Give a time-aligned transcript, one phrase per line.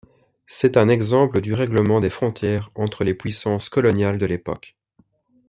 [0.47, 4.75] C'est un exemple du règlement des frontières entre les puissances coloniales de l'époque.